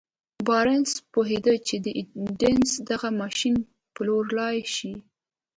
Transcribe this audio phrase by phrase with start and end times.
[0.47, 3.55] بارنس پوهېده چې د ايډېسن دغه ماشين
[3.95, 4.93] پلورلای شي.